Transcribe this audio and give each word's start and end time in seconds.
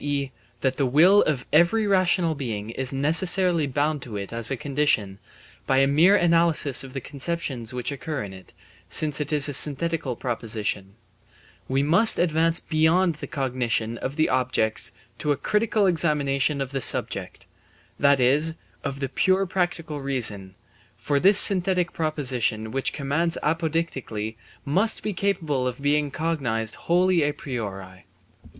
e., 0.03 0.31
that 0.61 0.77
the 0.77 0.85
will 0.87 1.21
of 1.25 1.45
every 1.53 1.85
rational 1.85 2.33
being 2.33 2.71
is 2.71 2.91
necessarily 2.91 3.67
bound 3.67 4.01
to 4.01 4.17
it 4.17 4.33
as 4.33 4.49
a 4.49 4.57
condition, 4.57 5.19
by 5.67 5.77
a 5.77 5.85
mere 5.85 6.15
analysis 6.15 6.83
of 6.83 6.93
the 6.93 6.99
conceptions 6.99 7.71
which 7.71 7.91
occur 7.91 8.23
in 8.23 8.33
it, 8.33 8.51
since 8.89 9.21
it 9.21 9.31
is 9.31 9.47
a 9.47 9.53
synthetical 9.53 10.15
proposition; 10.15 10.95
we 11.67 11.83
must 11.83 12.17
advance 12.17 12.59
beyond 12.59 13.13
the 13.21 13.27
cognition 13.27 13.99
of 13.99 14.15
the 14.15 14.27
objects 14.27 14.91
to 15.19 15.31
a 15.31 15.37
critical 15.37 15.85
examination 15.85 16.61
of 16.61 16.71
the 16.71 16.81
subject, 16.81 17.45
that 17.99 18.19
is, 18.19 18.55
of 18.83 19.01
the 19.01 19.07
pure 19.09 19.45
practical 19.45 20.01
reason, 20.01 20.55
for 20.97 21.19
this 21.19 21.37
synthetic 21.37 21.93
proposition 21.93 22.71
which 22.71 22.91
commands 22.91 23.37
apodeictically 23.43 24.35
must 24.65 25.03
be 25.03 25.13
capable 25.13 25.67
of 25.67 25.79
being 25.79 26.09
cognized 26.09 26.73
wholly 26.73 27.21
a 27.21 27.31
priori. 27.31 28.05